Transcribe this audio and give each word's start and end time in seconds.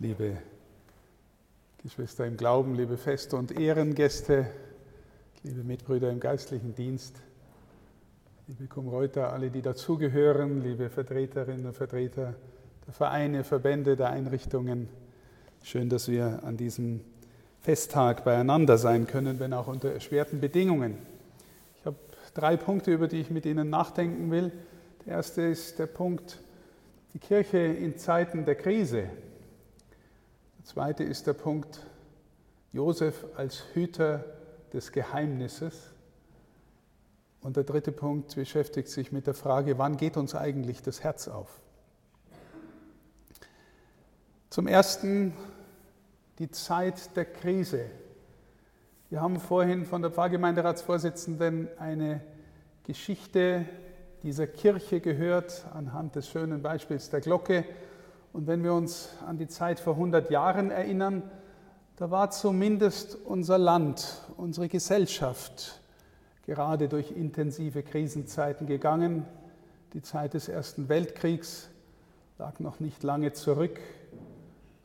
liebe 0.00 0.38
Geschwister 1.82 2.26
im 2.26 2.38
Glauben, 2.38 2.74
liebe 2.74 2.96
Feste 2.96 3.36
und 3.36 3.52
Ehrengäste, 3.52 4.46
liebe 5.42 5.62
Mitbrüder 5.62 6.10
im 6.10 6.20
geistlichen 6.20 6.74
Dienst, 6.74 7.16
liebe 8.46 8.66
Kumreuter, 8.66 9.30
alle, 9.30 9.50
die 9.50 9.60
dazugehören, 9.60 10.62
liebe 10.62 10.88
Vertreterinnen 10.88 11.66
und 11.66 11.76
Vertreter 11.76 12.34
der 12.86 12.94
Vereine, 12.94 13.44
Verbände, 13.44 13.94
der 13.94 14.08
Einrichtungen. 14.08 14.88
Schön, 15.62 15.90
dass 15.90 16.08
wir 16.08 16.40
an 16.44 16.56
diesem 16.56 17.02
Festtag 17.60 18.24
beieinander 18.24 18.78
sein 18.78 19.06
können, 19.06 19.38
wenn 19.38 19.52
auch 19.52 19.66
unter 19.66 19.92
erschwerten 19.92 20.40
Bedingungen. 20.40 20.96
Ich 21.78 21.84
habe 21.84 21.96
drei 22.32 22.56
Punkte, 22.56 22.90
über 22.90 23.06
die 23.06 23.20
ich 23.20 23.30
mit 23.30 23.44
Ihnen 23.44 23.68
nachdenken 23.68 24.30
will. 24.30 24.50
Der 25.04 25.16
erste 25.16 25.42
ist 25.42 25.78
der 25.78 25.86
Punkt, 25.86 26.40
die 27.12 27.18
Kirche 27.18 27.58
in 27.58 27.98
Zeiten 27.98 28.46
der 28.46 28.54
Krise. 28.54 29.10
Zweite 30.70 31.02
ist 31.02 31.26
der 31.26 31.32
Punkt 31.32 31.84
Josef 32.72 33.26
als 33.36 33.64
Hüter 33.74 34.24
des 34.72 34.92
Geheimnisses. 34.92 35.90
Und 37.40 37.56
der 37.56 37.64
dritte 37.64 37.90
Punkt 37.90 38.36
beschäftigt 38.36 38.86
sich 38.86 39.10
mit 39.10 39.26
der 39.26 39.34
Frage, 39.34 39.78
wann 39.78 39.96
geht 39.96 40.16
uns 40.16 40.36
eigentlich 40.36 40.80
das 40.80 41.02
Herz 41.02 41.26
auf? 41.26 41.60
Zum 44.48 44.68
Ersten 44.68 45.36
die 46.38 46.52
Zeit 46.52 47.16
der 47.16 47.24
Krise. 47.24 47.86
Wir 49.08 49.20
haben 49.20 49.40
vorhin 49.40 49.84
von 49.84 50.02
der 50.02 50.12
Pfarrgemeinderatsvorsitzenden 50.12 51.68
eine 51.80 52.20
Geschichte 52.84 53.66
dieser 54.22 54.46
Kirche 54.46 55.00
gehört 55.00 55.66
anhand 55.74 56.14
des 56.14 56.28
schönen 56.28 56.62
Beispiels 56.62 57.10
der 57.10 57.22
Glocke. 57.22 57.64
Und 58.32 58.46
wenn 58.46 58.62
wir 58.62 58.74
uns 58.74 59.08
an 59.26 59.38
die 59.38 59.48
Zeit 59.48 59.80
vor 59.80 59.94
100 59.94 60.30
Jahren 60.30 60.70
erinnern, 60.70 61.22
da 61.96 62.10
war 62.10 62.30
zumindest 62.30 63.18
unser 63.24 63.58
Land, 63.58 64.22
unsere 64.36 64.68
Gesellschaft 64.68 65.80
gerade 66.46 66.88
durch 66.88 67.10
intensive 67.12 67.82
Krisenzeiten 67.82 68.66
gegangen. 68.66 69.26
Die 69.92 70.02
Zeit 70.02 70.34
des 70.34 70.48
Ersten 70.48 70.88
Weltkriegs 70.88 71.68
lag 72.38 72.58
noch 72.60 72.80
nicht 72.80 73.02
lange 73.02 73.32
zurück. 73.32 73.80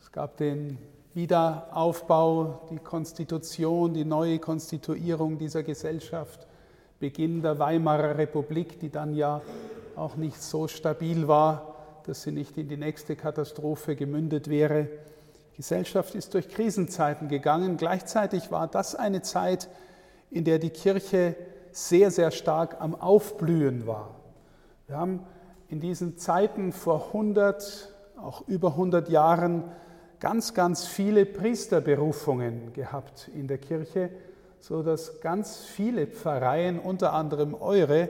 Es 0.01 0.11
gab 0.11 0.37
den 0.37 0.77
Wiederaufbau, 1.13 2.67
die 2.69 2.77
Konstitution, 2.77 3.93
die 3.93 4.05
neue 4.05 4.39
Konstituierung 4.39 5.37
dieser 5.37 5.63
Gesellschaft. 5.63 6.45
Beginn 6.99 7.41
der 7.41 7.59
Weimarer 7.59 8.17
Republik, 8.17 8.79
die 8.79 8.89
dann 8.89 9.15
ja 9.15 9.41
auch 9.95 10.15
nicht 10.17 10.41
so 10.41 10.67
stabil 10.67 11.27
war, 11.27 11.74
dass 12.07 12.23
sie 12.23 12.31
nicht 12.31 12.57
in 12.57 12.67
die 12.67 12.77
nächste 12.77 13.15
Katastrophe 13.15 13.95
gemündet 13.95 14.49
wäre. 14.49 14.87
Die 15.51 15.57
Gesellschaft 15.57 16.15
ist 16.15 16.33
durch 16.33 16.49
Krisenzeiten 16.49 17.27
gegangen. 17.27 17.77
Gleichzeitig 17.77 18.51
war 18.51 18.67
das 18.67 18.95
eine 18.95 19.21
Zeit, 19.21 19.69
in 20.31 20.43
der 20.43 20.59
die 20.59 20.69
Kirche 20.69 21.35
sehr, 21.71 22.11
sehr 22.11 22.31
stark 22.31 22.79
am 22.79 22.95
Aufblühen 22.95 23.87
war. 23.87 24.15
Wir 24.87 24.97
haben 24.97 25.21
in 25.69 25.79
diesen 25.79 26.17
Zeiten 26.17 26.71
vor 26.71 27.07
100, 27.07 27.93
auch 28.17 28.47
über 28.47 28.69
100 28.69 29.09
Jahren 29.09 29.63
ganz, 30.19 30.53
ganz 30.53 30.85
viele 30.85 31.25
Priesterberufungen 31.25 32.73
gehabt 32.73 33.29
in 33.33 33.47
der 33.47 33.57
Kirche 33.57 34.09
so 34.67 34.81
dass 34.81 35.21
ganz 35.21 35.63
viele 35.63 36.07
Pfarreien, 36.07 36.79
unter 36.79 37.13
anderem 37.13 37.53
eure, 37.53 38.09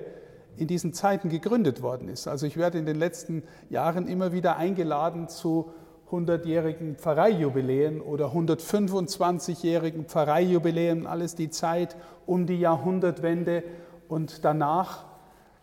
in 0.58 0.68
diesen 0.68 0.94
Zeiten 0.94 1.30
gegründet 1.30 1.82
worden 1.82 2.10
ist. 2.10 2.28
Also 2.28 2.46
ich 2.46 2.58
werde 2.58 2.78
in 2.78 2.86
den 2.86 2.98
letzten 2.98 3.44
Jahren 3.70 4.08
immer 4.08 4.32
wieder 4.32 4.58
eingeladen 4.58 5.28
zu 5.28 5.72
100-jährigen 6.12 6.96
Pfarreijubiläen 6.96 8.00
oder 8.00 8.28
125-jährigen 8.28 10.06
Pfarreijubiläen, 10.06 11.08
alles 11.08 11.36
die 11.36 11.50
Zeit 11.50 11.96
um 12.26 12.46
die 12.46 12.60
Jahrhundertwende. 12.60 13.64
Und 14.08 14.46
danach 14.46 15.06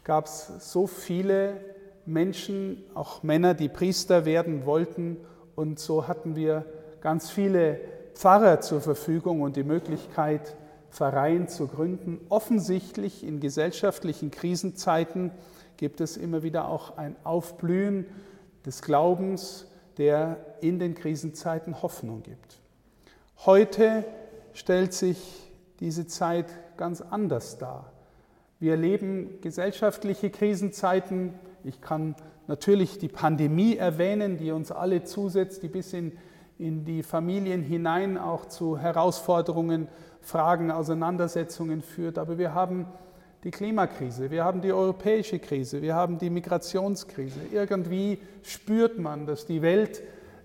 gab 0.05 0.27
es 0.27 0.53
so 0.59 0.87
viele 0.87 1.61
Menschen, 2.07 2.83
auch 2.95 3.23
Männer, 3.23 3.55
die 3.55 3.69
Priester 3.69 4.25
werden 4.25 4.67
wollten. 4.67 5.17
Und 5.55 5.79
so 5.79 6.09
hatten 6.09 6.35
wir 6.35 6.65
ganz 7.01 7.31
viele 7.31 7.81
Pfarrer 8.15 8.61
zur 8.61 8.81
Verfügung 8.81 9.43
und 9.43 9.57
die 9.57 9.65
Möglichkeit, 9.65 10.57
Pfarreien 10.93 11.49
zu 11.49 11.67
gründen. 11.67 12.21
Offensichtlich 12.29 13.25
in 13.27 13.41
gesellschaftlichen 13.41 14.31
Krisenzeiten 14.31 15.33
gibt 15.79 16.01
es 16.01 16.17
immer 16.17 16.43
wieder 16.43 16.69
auch 16.69 16.97
ein 16.97 17.17
Aufblühen 17.25 18.07
des 18.67 18.83
Glaubens, 18.83 19.67
der 19.97 20.37
in 20.61 20.79
den 20.79 20.95
Krisenzeiten 20.95 21.83
Hoffnung 21.83 22.23
gibt. 22.23 22.61
Heute 23.45 24.05
stellt 24.53 24.93
sich 24.93 25.51
diese 25.81 26.07
Zeit 26.07 26.47
ganz 26.77 27.01
anders 27.01 27.59
dar. 27.59 27.93
Wir 28.61 28.73
erleben 28.73 29.41
gesellschaftliche 29.41 30.31
Krisenzeiten. 30.31 31.35
Ich 31.65 31.81
kann 31.81 32.15
natürlich 32.47 32.99
die 32.99 33.09
Pandemie 33.09 33.77
erwähnen, 33.77 34.37
die 34.37 34.53
uns 34.53 34.71
alle 34.71 35.05
zusetzt, 35.05 35.63
die 35.63 35.69
bis 35.69 35.93
in, 35.93 36.13
in 36.59 36.85
die 36.85 37.03
Familien 37.03 37.63
hinein 37.63 38.19
auch 38.19 38.47
zu 38.47 38.79
Herausforderungen 38.79 39.89
Fragen, 40.23 40.71
Auseinandersetzungen 40.71 41.83
führt. 41.83 42.19
Aber 42.19 42.39
wir 42.39 42.55
haben 42.55 42.87
die 43.45 43.51
Klimakrise, 43.51 44.31
wir 44.31 44.45
haben 44.45 44.63
die 44.63 44.73
europäische 44.73 45.39
Krise, 45.39 45.83
wir 45.83 45.95
haben 45.95 46.19
die 46.19 46.31
Migrationskrise. 46.31 47.41
Irgendwie 47.53 48.19
spürt 48.43 48.99
man, 48.99 49.27
dass 49.27 49.47
die 49.47 49.63
Welt 49.63 50.03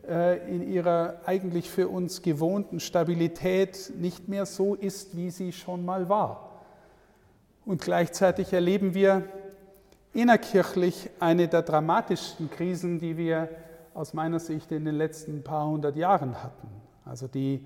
äh, 0.08 0.38
in 0.50 0.68
ihrer 0.68 1.22
eigentlich 1.26 1.70
für 1.70 1.90
uns 1.90 2.22
gewohnten 2.22 2.80
Stabilität 2.80 3.94
nicht 4.00 4.28
mehr 4.28 4.46
so 4.46 4.74
ist, 4.74 5.16
wie 5.16 5.30
sie 5.30 5.52
schon 5.52 5.86
mal 5.86 6.10
war. 6.10 6.64
Und 7.66 7.82
gleichzeitig 7.82 8.54
erleben 8.54 8.94
wir 8.94 9.24
innerkirchlich 10.14 11.10
eine 11.20 11.48
der 11.48 11.62
dramatischsten 11.62 12.50
Krisen, 12.50 12.98
die 12.98 13.18
wir 13.18 13.50
aus 13.94 14.14
meiner 14.14 14.40
Sicht 14.40 14.72
in 14.72 14.86
den 14.86 14.96
letzten 14.96 15.44
paar 15.44 15.68
hundert 15.68 15.96
Jahren 15.96 16.42
hatten. 16.42 16.70
Also 17.06 17.28
die, 17.28 17.66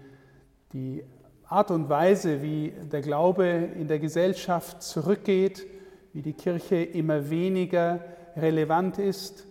die 0.74 1.04
Art 1.52 1.70
und 1.70 1.90
Weise, 1.90 2.42
wie 2.42 2.72
der 2.90 3.02
Glaube 3.02 3.46
in 3.46 3.90
der 3.90 4.00
Gesellschaft 4.00 4.82
zurückgeht, 4.82 5.68
wie 6.14 6.22
die 6.22 6.32
Kirche 6.32 6.78
immer 6.78 7.30
weniger 7.30 8.00
relevant 8.38 8.98
ist, 8.98 9.46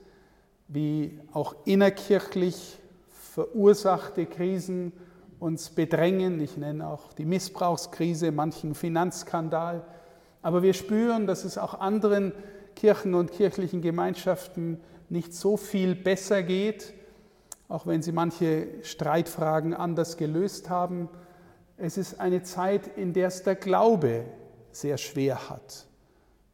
wie 0.67 1.21
auch 1.35 1.55
innerkirchlich 1.67 2.79
verursachte 3.11 4.25
Krisen 4.25 4.95
uns 5.41 5.69
bedrängen. 5.69 6.41
Ich 6.41 6.57
nenne 6.57 6.89
auch 6.89 7.13
die 7.13 7.27
Missbrauchskrise, 7.27 8.33
manchen 8.33 8.75
Finanzskandal. 8.75 9.85
Aber 10.41 10.63
wir 10.63 10.73
spüren, 10.73 11.27
dass 11.27 11.45
es 11.45 11.59
auch 11.59 11.81
anderen 11.81 12.33
Kirchen 12.77 13.15
und 13.15 13.31
kirchlichen 13.31 13.83
Gemeinschaften 13.83 14.81
nicht 15.11 15.35
so 15.35 15.59
viel 15.59 15.95
besser 15.95 16.43
geht, 16.43 16.95
auch 17.69 17.87
wenn 17.87 18.01
sie 18.01 18.13
manche 18.13 18.69
Streitfragen 18.85 19.75
anders 19.75 20.17
gelöst 20.17 20.71
haben. 20.71 21.11
Es 21.83 21.97
ist 21.97 22.21
eine 22.21 22.43
Zeit, 22.43 22.99
in 22.99 23.15
der 23.15 23.29
es 23.29 23.43
der 23.43 23.55
Glaube 23.55 24.27
sehr 24.71 24.99
schwer 24.99 25.49
hat. 25.49 25.87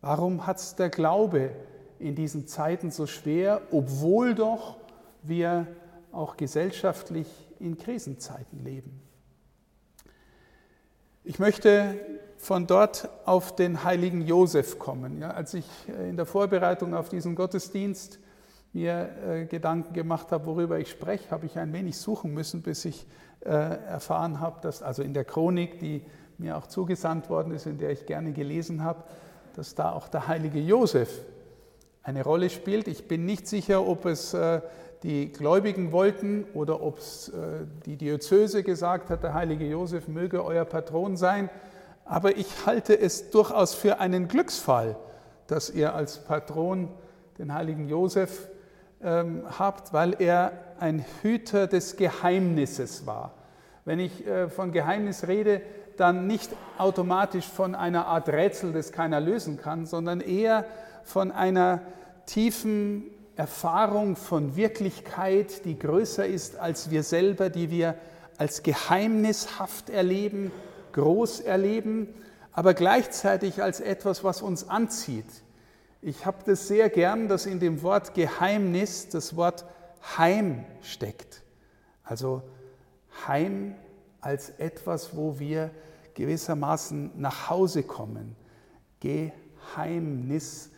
Warum 0.00 0.46
hat 0.46 0.58
es 0.58 0.76
der 0.76 0.88
Glaube 0.88 1.50
in 1.98 2.14
diesen 2.14 2.46
Zeiten 2.46 2.92
so 2.92 3.08
schwer, 3.08 3.62
obwohl 3.72 4.36
doch 4.36 4.76
wir 5.22 5.66
auch 6.12 6.36
gesellschaftlich 6.36 7.26
in 7.58 7.76
Krisenzeiten 7.76 8.62
leben? 8.62 9.02
Ich 11.24 11.40
möchte 11.40 11.96
von 12.36 12.68
dort 12.68 13.08
auf 13.24 13.56
den 13.56 13.82
heiligen 13.82 14.22
Josef 14.22 14.78
kommen. 14.78 15.20
Ja, 15.20 15.30
als 15.32 15.54
ich 15.54 15.66
in 15.88 16.16
der 16.16 16.26
Vorbereitung 16.26 16.94
auf 16.94 17.08
diesen 17.08 17.34
Gottesdienst 17.34 18.20
mir 18.76 19.08
äh, 19.26 19.46
Gedanken 19.46 19.94
gemacht 19.94 20.30
habe, 20.32 20.44
worüber 20.44 20.78
ich 20.78 20.90
spreche, 20.90 21.30
habe 21.30 21.46
ich 21.46 21.58
ein 21.58 21.72
wenig 21.72 21.96
suchen 21.96 22.34
müssen, 22.34 22.60
bis 22.60 22.84
ich 22.84 23.06
äh, 23.40 23.48
erfahren 23.48 24.38
habe, 24.38 24.60
dass 24.60 24.82
also 24.82 25.02
in 25.02 25.14
der 25.14 25.24
Chronik, 25.24 25.78
die 25.78 26.02
mir 26.36 26.58
auch 26.58 26.66
zugesandt 26.66 27.30
worden 27.30 27.54
ist, 27.54 27.64
in 27.64 27.78
der 27.78 27.90
ich 27.90 28.04
gerne 28.04 28.32
gelesen 28.32 28.84
habe, 28.84 29.04
dass 29.54 29.74
da 29.74 29.92
auch 29.92 30.08
der 30.08 30.28
heilige 30.28 30.60
Josef 30.60 31.24
eine 32.02 32.22
Rolle 32.22 32.50
spielt. 32.50 32.86
Ich 32.86 33.08
bin 33.08 33.24
nicht 33.24 33.48
sicher, 33.48 33.86
ob 33.86 34.04
es 34.04 34.34
äh, 34.34 34.60
die 35.02 35.32
Gläubigen 35.32 35.90
wollten 35.90 36.44
oder 36.52 36.82
ob 36.82 36.98
es 36.98 37.30
die 37.84 37.96
Diözese 37.96 38.62
gesagt 38.62 39.10
hat, 39.10 39.22
der 39.22 39.34
heilige 39.34 39.66
Josef 39.66 40.08
möge 40.08 40.42
euer 40.44 40.64
Patron 40.64 41.16
sein. 41.16 41.48
Aber 42.04 42.36
ich 42.36 42.66
halte 42.66 42.98
es 42.98 43.30
durchaus 43.30 43.74
für 43.74 44.00
einen 44.00 44.26
Glücksfall, 44.26 44.96
dass 45.46 45.70
ihr 45.70 45.94
als 45.94 46.18
Patron 46.18 46.88
den 47.38 47.52
heiligen 47.52 47.88
Josef 47.88 48.48
ähm, 49.02 49.42
habt, 49.58 49.92
weil 49.92 50.16
er 50.18 50.52
ein 50.80 51.04
Hüter 51.22 51.66
des 51.66 51.96
Geheimnisses 51.96 53.06
war. 53.06 53.34
Wenn 53.84 54.00
ich 54.00 54.26
äh, 54.26 54.48
von 54.48 54.72
Geheimnis 54.72 55.26
rede, 55.28 55.62
dann 55.96 56.26
nicht 56.26 56.50
automatisch 56.78 57.46
von 57.46 57.74
einer 57.74 58.06
Art 58.06 58.28
Rätsel, 58.28 58.72
das 58.72 58.92
keiner 58.92 59.20
lösen 59.20 59.58
kann, 59.58 59.86
sondern 59.86 60.20
eher 60.20 60.64
von 61.04 61.30
einer 61.32 61.80
tiefen 62.26 63.04
Erfahrung 63.36 64.16
von 64.16 64.56
Wirklichkeit, 64.56 65.64
die 65.64 65.78
größer 65.78 66.26
ist 66.26 66.56
als 66.56 66.90
wir 66.90 67.02
selber, 67.02 67.50
die 67.50 67.70
wir 67.70 67.94
als 68.38 68.62
geheimnishaft 68.62 69.90
erleben, 69.90 70.50
groß 70.92 71.40
erleben, 71.40 72.08
aber 72.52 72.74
gleichzeitig 72.74 73.62
als 73.62 73.80
etwas, 73.80 74.24
was 74.24 74.42
uns 74.42 74.68
anzieht. 74.68 75.26
Ich 76.02 76.26
habe 76.26 76.38
das 76.44 76.68
sehr 76.68 76.88
gern, 76.90 77.28
dass 77.28 77.46
in 77.46 77.60
dem 77.60 77.82
Wort 77.82 78.14
Geheimnis 78.14 79.08
das 79.08 79.36
Wort 79.36 79.64
Heim 80.16 80.64
steckt. 80.82 81.42
Also 82.04 82.42
Heim 83.26 83.74
als 84.20 84.50
etwas, 84.50 85.16
wo 85.16 85.38
wir 85.38 85.70
gewissermaßen 86.14 87.12
nach 87.16 87.50
Hause 87.50 87.82
kommen. 87.82 88.36
Geheimnis 89.00 90.70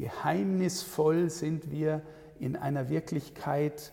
Geheimnisvoll 0.00 1.28
sind 1.28 1.70
wir 1.70 2.00
in 2.38 2.56
einer 2.56 2.88
Wirklichkeit, 2.88 3.92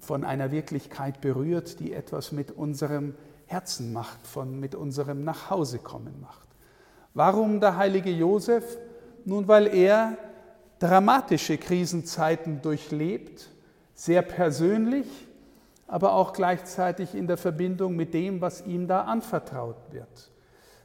von 0.00 0.24
einer 0.24 0.50
Wirklichkeit 0.50 1.20
berührt, 1.20 1.80
die 1.80 1.92
etwas 1.92 2.32
mit 2.32 2.50
unserem 2.50 3.14
Herzen 3.44 3.92
macht, 3.92 4.26
von, 4.26 4.58
mit 4.58 4.74
unserem 4.74 5.22
Nachhausekommen 5.22 6.18
macht. 6.22 6.48
Warum 7.12 7.60
der 7.60 7.76
heilige 7.76 8.10
Josef? 8.10 8.64
Nun, 9.24 9.46
weil 9.48 9.72
er 9.74 10.16
dramatische 10.78 11.58
Krisenzeiten 11.58 12.60
durchlebt, 12.60 13.48
sehr 13.94 14.22
persönlich, 14.22 15.06
aber 15.86 16.14
auch 16.14 16.32
gleichzeitig 16.32 17.14
in 17.14 17.26
der 17.26 17.36
Verbindung 17.36 17.94
mit 17.94 18.14
dem, 18.14 18.40
was 18.40 18.66
ihm 18.66 18.88
da 18.88 19.02
anvertraut 19.02 19.76
wird. 19.90 20.30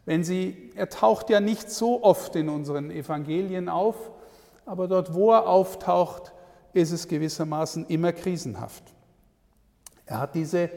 Wenn 0.05 0.23
Sie, 0.23 0.71
er 0.75 0.89
taucht 0.89 1.29
ja 1.29 1.39
nicht 1.39 1.71
so 1.71 2.03
oft 2.03 2.35
in 2.35 2.49
unseren 2.49 2.91
Evangelien 2.91 3.69
auf, 3.69 4.11
aber 4.65 4.87
dort, 4.87 5.13
wo 5.13 5.31
er 5.31 5.47
auftaucht, 5.47 6.33
ist 6.73 6.91
es 6.91 7.07
gewissermaßen 7.07 7.87
immer 7.87 8.11
krisenhaft. 8.13 8.83
Er 10.05 10.19
hat 10.19 10.35
diese 10.35 10.69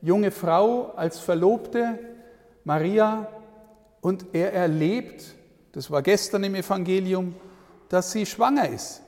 junge 0.00 0.30
Frau 0.30 0.92
als 0.96 1.18
Verlobte, 1.18 1.98
Maria, 2.64 3.28
und 4.00 4.26
er 4.32 4.52
erlebt, 4.52 5.34
das 5.72 5.90
war 5.90 6.02
gestern 6.02 6.44
im 6.44 6.54
Evangelium, 6.54 7.34
dass 7.88 8.12
sie 8.12 8.26
schwanger 8.26 8.68
ist. 8.68 9.02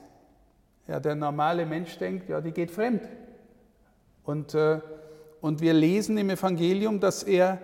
Ja, 0.87 0.99
der 0.99 1.15
normale 1.15 1.65
Mensch 1.65 1.97
denkt, 1.97 2.29
ja, 2.29 2.41
die 2.41 2.51
geht 2.51 2.71
fremd. 2.71 3.01
Und, 4.23 4.53
äh, 4.53 4.79
und 5.41 5.61
wir 5.61 5.73
lesen 5.73 6.17
im 6.17 6.29
Evangelium, 6.29 6.99
dass 6.99 7.23
er 7.23 7.59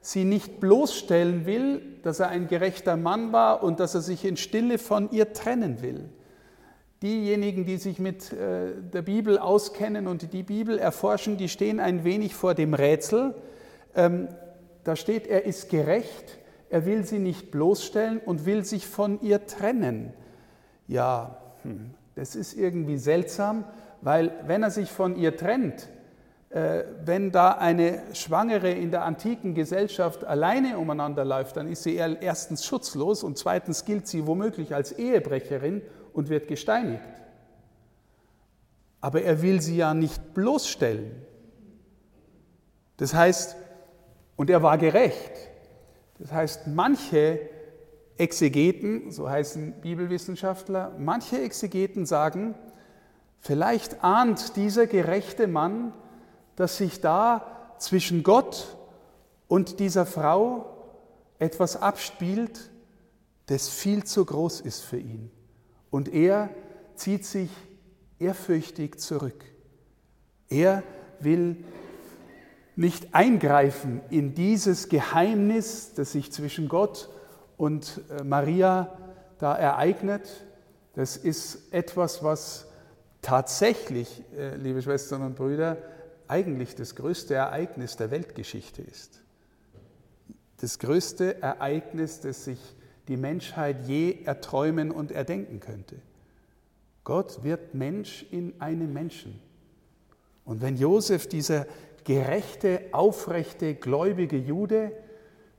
sie 0.00 0.24
nicht 0.24 0.60
bloßstellen 0.60 1.46
will, 1.46 1.82
dass 2.02 2.20
er 2.20 2.28
ein 2.28 2.48
gerechter 2.48 2.96
Mann 2.96 3.32
war 3.32 3.62
und 3.62 3.80
dass 3.80 3.94
er 3.94 4.00
sich 4.00 4.24
in 4.24 4.36
Stille 4.36 4.78
von 4.78 5.10
ihr 5.10 5.32
trennen 5.32 5.82
will. 5.82 6.08
Diejenigen, 7.02 7.64
die 7.64 7.76
sich 7.76 7.98
mit 7.98 8.32
äh, 8.32 8.72
der 8.92 9.02
Bibel 9.02 9.38
auskennen 9.38 10.06
und 10.06 10.32
die 10.32 10.42
Bibel 10.42 10.78
erforschen, 10.78 11.36
die 11.36 11.48
stehen 11.48 11.80
ein 11.80 12.04
wenig 12.04 12.34
vor 12.34 12.54
dem 12.54 12.74
Rätsel. 12.74 13.34
Ähm, 13.94 14.28
da 14.84 14.96
steht, 14.96 15.26
er 15.26 15.44
ist 15.44 15.70
gerecht, 15.70 16.38
er 16.70 16.86
will 16.86 17.04
sie 17.04 17.18
nicht 17.18 17.50
bloßstellen 17.50 18.18
und 18.18 18.46
will 18.46 18.64
sich 18.64 18.86
von 18.86 19.20
ihr 19.20 19.46
trennen. 19.46 20.14
Ja, 20.86 21.36
hm, 21.62 21.90
das 22.14 22.36
ist 22.36 22.54
irgendwie 22.54 22.96
seltsam, 22.96 23.64
weil 24.00 24.32
wenn 24.46 24.62
er 24.62 24.70
sich 24.70 24.90
von 24.90 25.16
ihr 25.16 25.36
trennt, 25.36 25.88
äh, 26.50 26.84
wenn 27.04 27.32
da 27.32 27.52
eine 27.52 28.02
Schwangere 28.12 28.70
in 28.70 28.90
der 28.92 29.04
antiken 29.04 29.54
Gesellschaft 29.54 30.24
alleine 30.24 30.78
umeinander 30.78 31.24
läuft, 31.24 31.56
dann 31.56 31.68
ist 31.68 31.82
sie 31.82 31.96
erstens 31.96 32.64
schutzlos 32.64 33.24
und 33.24 33.36
zweitens 33.36 33.84
gilt 33.84 34.06
sie 34.06 34.26
womöglich 34.26 34.74
als 34.74 34.92
Ehebrecherin 34.92 35.82
und 36.12 36.28
wird 36.28 36.48
gesteinigt. 36.48 37.02
Aber 39.00 39.22
er 39.22 39.42
will 39.42 39.60
sie 39.60 39.76
ja 39.76 39.92
nicht 39.92 40.34
bloßstellen. 40.34 41.10
Das 42.96 43.14
heißt, 43.14 43.56
und 44.36 44.50
er 44.50 44.62
war 44.62 44.78
gerecht. 44.78 45.49
Das 46.20 46.32
heißt, 46.32 46.66
manche 46.66 47.40
Exegeten, 48.18 49.10
so 49.10 49.28
heißen 49.28 49.80
Bibelwissenschaftler, 49.80 50.94
manche 50.98 51.40
Exegeten 51.40 52.04
sagen, 52.04 52.54
vielleicht 53.40 54.04
ahnt 54.04 54.56
dieser 54.56 54.86
gerechte 54.86 55.46
Mann, 55.46 55.94
dass 56.56 56.76
sich 56.76 57.00
da 57.00 57.74
zwischen 57.78 58.22
Gott 58.22 58.76
und 59.48 59.80
dieser 59.80 60.04
Frau 60.04 60.66
etwas 61.38 61.80
abspielt, 61.80 62.70
das 63.46 63.70
viel 63.70 64.04
zu 64.04 64.26
groß 64.26 64.60
ist 64.60 64.82
für 64.82 64.98
ihn. 64.98 65.30
Und 65.90 66.12
er 66.12 66.50
zieht 66.96 67.24
sich 67.24 67.50
ehrfürchtig 68.18 69.00
zurück. 69.00 69.42
Er 70.50 70.82
will 71.18 71.64
nicht 72.80 73.14
eingreifen 73.14 74.00
in 74.08 74.34
dieses 74.34 74.88
Geheimnis, 74.88 75.92
das 75.94 76.12
sich 76.12 76.32
zwischen 76.32 76.66
Gott 76.66 77.10
und 77.58 78.00
äh, 78.08 78.24
Maria 78.24 78.96
da 79.38 79.54
ereignet. 79.54 80.46
Das 80.94 81.18
ist 81.18 81.74
etwas, 81.74 82.24
was 82.24 82.68
tatsächlich, 83.20 84.22
äh, 84.34 84.56
liebe 84.56 84.80
Schwestern 84.80 85.20
und 85.20 85.36
Brüder, 85.36 85.76
eigentlich 86.26 86.74
das 86.74 86.94
größte 86.94 87.34
Ereignis 87.34 87.98
der 87.98 88.10
Weltgeschichte 88.10 88.80
ist. 88.80 89.20
Das 90.62 90.78
größte 90.78 91.42
Ereignis, 91.42 92.20
das 92.20 92.46
sich 92.46 92.60
die 93.08 93.18
Menschheit 93.18 93.86
je 93.88 94.22
erträumen 94.24 94.90
und 94.90 95.12
erdenken 95.12 95.60
könnte. 95.60 95.96
Gott 97.04 97.44
wird 97.44 97.74
Mensch 97.74 98.24
in 98.30 98.58
einem 98.58 98.94
Menschen. 98.94 99.38
Und 100.46 100.62
wenn 100.62 100.78
Josef, 100.78 101.28
dieser 101.28 101.66
gerechte, 102.10 102.80
aufrechte, 102.90 103.76
gläubige 103.76 104.36
Jude, 104.36 104.90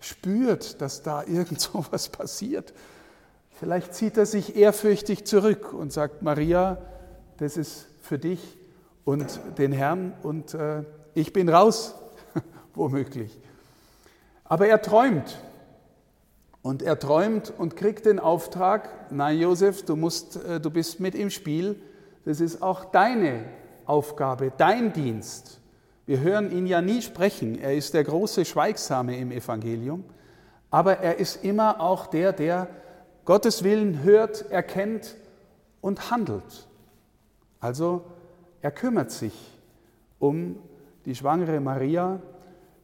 spürt, 0.02 0.82
dass 0.82 1.02
da 1.02 1.24
irgend 1.24 1.62
so 1.62 1.86
was 1.92 2.10
passiert, 2.10 2.74
vielleicht 3.52 3.94
zieht 3.94 4.18
er 4.18 4.26
sich 4.26 4.58
ehrfürchtig 4.58 5.26
zurück 5.26 5.72
und 5.72 5.94
sagt, 5.94 6.24
Maria, 6.24 6.78
das 7.38 7.56
ist 7.56 7.88
für 8.02 8.20
dich 8.20 8.58
und 9.06 9.40
den 9.58 9.72
Herrn 9.72 10.12
und 10.24 10.54
äh, 10.54 10.84
ich 11.14 11.32
bin 11.32 11.48
raus, 11.48 11.96
womöglich. 12.74 13.40
Aber 14.44 14.68
er 14.68 14.82
träumt 14.82 15.40
und 16.64 16.82
er 16.82 17.00
träumt 17.00 17.54
und 17.58 17.78
kriegt 17.78 18.06
den 18.06 18.20
Auftrag, 18.20 19.10
nein 19.10 19.40
Josef, 19.40 19.86
du, 19.86 19.96
musst, 19.96 20.36
äh, 20.44 20.60
du 20.60 20.70
bist 20.70 21.00
mit 21.00 21.16
im 21.16 21.30
Spiel, 21.30 21.82
das 22.26 22.42
ist 22.42 22.62
auch 22.62 22.84
deine 22.84 23.46
Aufgabe, 23.86 24.52
dein 24.58 24.92
Dienst. 24.92 25.61
Wir 26.12 26.20
hören 26.20 26.52
ihn 26.52 26.68
ja 26.68 26.82
nie 26.82 27.02
sprechen, 27.02 27.58
er 27.58 27.74
ist 27.74 27.94
der 27.94 28.04
große 28.04 28.44
Schweigsame 28.44 29.18
im 29.18 29.32
Evangelium, 29.32 30.04
aber 30.70 30.98
er 30.98 31.20
ist 31.20 31.46
immer 31.46 31.80
auch 31.80 32.06
der, 32.06 32.34
der 32.34 32.68
Gottes 33.24 33.64
Willen 33.64 34.04
hört, 34.04 34.52
erkennt 34.52 35.16
und 35.80 36.12
handelt. 36.12 36.68
Also 37.62 38.04
er 38.62 38.72
kümmert 38.72 39.12
sich 39.12 39.32
um 40.20 40.58
die 41.06 41.16
schwangere 41.16 41.62
Maria. 41.62 42.22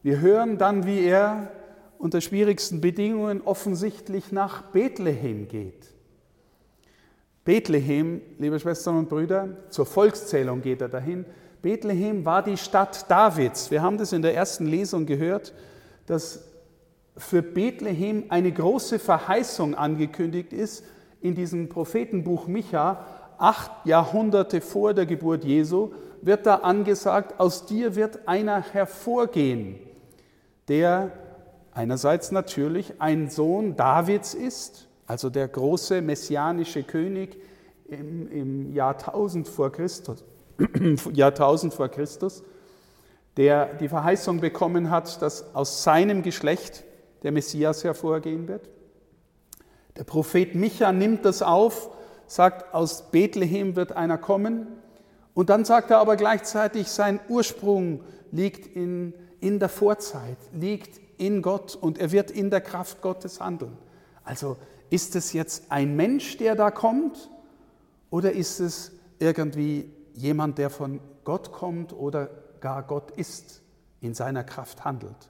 Wir 0.03 0.21
hören 0.21 0.57
dann, 0.57 0.85
wie 0.85 1.03
er 1.03 1.51
unter 1.97 2.21
schwierigsten 2.21 2.79
Bedingungen 2.79 3.41
offensichtlich 3.41 4.31
nach 4.31 4.61
Bethlehem 4.71 5.49
geht. 5.49 5.93
Bethlehem, 7.43 8.21
liebe 8.39 8.57
Schwestern 8.57 8.97
und 8.97 9.09
Brüder, 9.09 9.49
zur 9.69 9.85
Volkszählung 9.85 10.61
geht 10.61 10.79
er 10.79 10.87
dahin. 10.87 11.25
Bethlehem 11.61 12.25
war 12.25 12.43
die 12.43 12.57
Stadt 12.57 13.09
Davids. 13.09 13.71
Wir 13.71 13.81
haben 13.81 13.97
das 13.97 14.13
in 14.13 14.21
der 14.21 14.35
ersten 14.35 14.67
Lesung 14.67 15.05
gehört, 15.05 15.53
dass 16.05 16.43
für 17.17 17.41
Bethlehem 17.41 18.25
eine 18.29 18.51
große 18.51 18.99
Verheißung 18.99 19.75
angekündigt 19.75 20.53
ist 20.53 20.83
in 21.21 21.35
diesem 21.35 21.67
Prophetenbuch 21.69 22.47
Micha, 22.47 23.05
acht 23.37 23.71
Jahrhunderte 23.85 24.61
vor 24.61 24.93
der 24.93 25.05
Geburt 25.05 25.43
Jesu, 25.43 25.91
wird 26.21 26.45
da 26.45 26.55
angesagt, 26.55 27.39
aus 27.39 27.65
dir 27.65 27.95
wird 27.95 28.27
einer 28.27 28.61
hervorgehen, 28.61 29.75
der 30.67 31.11
einerseits 31.71 32.31
natürlich 32.31 32.93
ein 32.99 33.29
Sohn 33.29 33.75
Davids 33.75 34.33
ist, 34.33 34.87
also 35.05 35.29
der 35.29 35.47
große 35.47 36.01
messianische 36.01 36.83
König 36.83 37.37
im, 37.87 38.31
im 38.31 38.73
Jahrtausend 38.73 39.47
vor 39.47 39.71
Christus, 39.71 40.23
Jahrtausend 41.13 41.73
vor 41.73 41.89
Christus, 41.89 42.43
der 43.37 43.73
die 43.75 43.89
Verheißung 43.89 44.39
bekommen 44.39 44.89
hat, 44.89 45.21
dass 45.21 45.53
aus 45.55 45.83
seinem 45.83 46.23
Geschlecht 46.23 46.83
der 47.23 47.31
Messias 47.31 47.83
hervorgehen 47.83 48.47
wird. 48.47 48.69
Der 49.97 50.03
Prophet 50.03 50.55
Micha 50.55 50.91
nimmt 50.91 51.25
das 51.25 51.41
auf 51.41 51.89
sagt, 52.27 52.73
aus 52.73 53.09
Bethlehem 53.09 53.75
wird 53.75 53.93
einer 53.93 54.17
kommen. 54.17 54.67
Und 55.33 55.49
dann 55.49 55.65
sagt 55.65 55.91
er 55.91 55.99
aber 55.99 56.15
gleichzeitig, 56.15 56.89
sein 56.89 57.19
Ursprung 57.29 58.01
liegt 58.31 58.75
in, 58.75 59.13
in 59.39 59.59
der 59.59 59.69
Vorzeit, 59.69 60.37
liegt 60.53 60.99
in 61.17 61.41
Gott 61.41 61.75
und 61.75 61.97
er 61.97 62.11
wird 62.11 62.29
in 62.29 62.49
der 62.49 62.61
Kraft 62.61 63.01
Gottes 63.01 63.39
handeln. 63.39 63.77
Also 64.23 64.57
ist 64.89 65.15
es 65.15 65.33
jetzt 65.33 65.71
ein 65.71 65.95
Mensch, 65.95 66.37
der 66.37 66.55
da 66.55 66.69
kommt 66.69 67.29
oder 68.09 68.33
ist 68.33 68.59
es 68.59 68.91
irgendwie 69.19 69.91
jemand, 70.17 70.57
der 70.57 70.69
von 70.69 70.99
Gott 71.23 71.51
kommt 71.51 71.93
oder 71.93 72.29
gar 72.59 72.83
Gott 72.83 73.11
ist, 73.11 73.61
in 74.01 74.13
seiner 74.13 74.43
Kraft 74.43 74.83
handelt. 74.83 75.29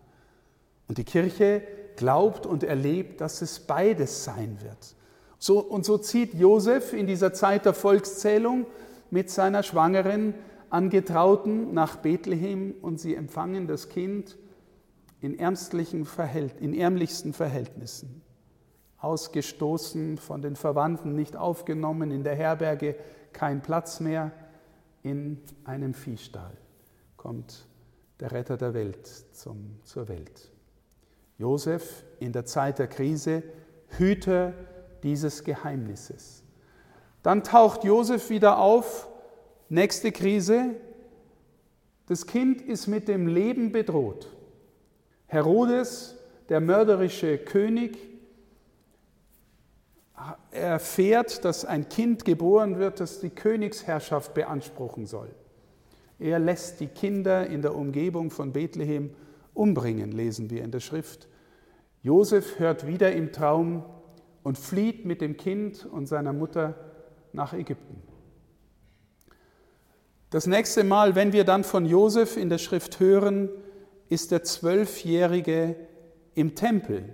Und 0.87 0.97
die 0.97 1.03
Kirche 1.03 1.61
glaubt 1.97 2.45
und 2.45 2.63
erlebt, 2.63 3.21
dass 3.21 3.41
es 3.41 3.59
beides 3.59 4.23
sein 4.23 4.57
wird. 4.61 4.95
So, 5.37 5.59
und 5.59 5.85
so 5.85 5.97
zieht 5.97 6.33
Josef 6.33 6.93
in 6.93 7.05
dieser 7.05 7.33
Zeit 7.33 7.65
der 7.65 7.73
Volkszählung 7.73 8.65
mit 9.11 9.29
seiner 9.29 9.63
schwangeren 9.63 10.33
Angetrauten 10.69 11.73
nach 11.73 11.97
Bethlehem 11.97 12.73
und 12.81 12.99
sie 12.99 13.15
empfangen 13.15 13.67
das 13.67 13.89
Kind 13.89 14.37
in, 15.21 15.37
ärmlichen 15.37 16.05
Verhält 16.05 16.59
in 16.59 16.73
ärmlichsten 16.73 17.33
Verhältnissen. 17.33 18.21
Ausgestoßen 18.99 20.17
von 20.17 20.41
den 20.41 20.55
Verwandten, 20.55 21.13
nicht 21.13 21.35
aufgenommen, 21.35 22.11
in 22.11 22.23
der 22.23 22.35
Herberge 22.35 22.95
kein 23.31 23.61
Platz 23.61 23.99
mehr, 23.99 24.31
in 25.07 25.39
einem 25.63 25.93
Viehstall 25.93 26.57
kommt 27.15 27.65
der 28.19 28.31
Retter 28.31 28.57
der 28.57 28.73
Welt 28.73 29.07
zum, 29.07 29.79
zur 29.83 30.07
Welt. 30.09 30.51
Josef 31.37 32.03
in 32.19 32.33
der 32.33 32.45
Zeit 32.45 32.79
der 32.79 32.87
Krise, 32.87 33.43
Hüter 33.97 34.53
dieses 35.03 35.43
Geheimnisses. 35.43 36.43
Dann 37.23 37.43
taucht 37.43 37.83
Josef 37.83 38.29
wieder 38.29 38.57
auf, 38.57 39.07
nächste 39.69 40.11
Krise. 40.11 40.75
Das 42.07 42.25
Kind 42.25 42.61
ist 42.61 42.87
mit 42.87 43.07
dem 43.07 43.27
Leben 43.27 43.71
bedroht. 43.71 44.29
Herodes, 45.27 46.15
der 46.49 46.59
mörderische 46.59 47.37
König, 47.37 47.97
erfährt, 50.51 51.45
dass 51.45 51.65
ein 51.65 51.89
Kind 51.89 52.25
geboren 52.25 52.79
wird, 52.79 52.99
das 52.99 53.19
die 53.19 53.29
Königsherrschaft 53.29 54.33
beanspruchen 54.33 55.05
soll. 55.05 55.29
Er 56.19 56.39
lässt 56.39 56.79
die 56.79 56.87
Kinder 56.87 57.47
in 57.47 57.61
der 57.61 57.75
Umgebung 57.75 58.31
von 58.31 58.51
Bethlehem 58.51 59.11
umbringen, 59.53 60.11
lesen 60.11 60.49
wir 60.49 60.63
in 60.63 60.71
der 60.71 60.79
Schrift. 60.79 61.27
Josef 62.01 62.59
hört 62.59 62.87
wieder 62.87 63.11
im 63.11 63.31
Traum 63.31 63.83
und 64.43 64.57
flieht 64.57 65.05
mit 65.05 65.21
dem 65.21 65.37
Kind 65.37 65.85
und 65.85 66.07
seiner 66.07 66.33
Mutter 66.33 66.75
nach 67.33 67.53
Ägypten. 67.53 68.01
Das 70.29 70.47
nächste 70.47 70.83
Mal, 70.83 71.15
wenn 71.15 71.33
wir 71.33 71.43
dann 71.43 71.63
von 71.63 71.85
Josef 71.85 72.37
in 72.37 72.49
der 72.49 72.57
Schrift 72.57 72.99
hören, 72.99 73.49
ist 74.09 74.31
der 74.31 74.43
Zwölfjährige 74.43 75.75
im 76.33 76.55
Tempel. 76.55 77.09